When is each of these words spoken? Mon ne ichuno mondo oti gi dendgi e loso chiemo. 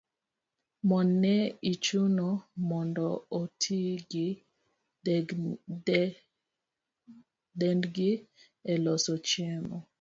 Mon 0.89 1.07
ne 1.23 1.33
ichuno 1.71 2.29
mondo 2.69 3.05
oti 3.39 3.79
gi 4.11 4.27
dendgi 7.59 8.11
e 8.71 8.73
loso 8.85 9.13
chiemo. 9.27 9.77